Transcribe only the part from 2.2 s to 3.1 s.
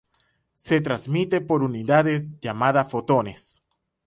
llamadas